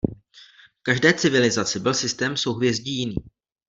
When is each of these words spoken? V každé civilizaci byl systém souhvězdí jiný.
V 0.79 0.83
každé 0.83 1.13
civilizaci 1.13 1.79
byl 1.79 1.93
systém 1.93 2.37
souhvězdí 2.37 2.91
jiný. 2.99 3.15